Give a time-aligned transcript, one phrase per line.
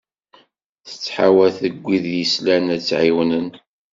[0.87, 3.49] Tettḥawat deg wid i d-yeslan ad tt-ɛiwnen.